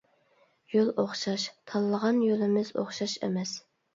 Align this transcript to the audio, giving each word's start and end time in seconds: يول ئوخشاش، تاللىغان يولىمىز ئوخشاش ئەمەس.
يول 0.77 0.87
ئوخشاش، 1.01 1.43
تاللىغان 1.73 2.23
يولىمىز 2.29 2.75
ئوخشاش 2.79 3.17
ئەمەس. 3.29 3.55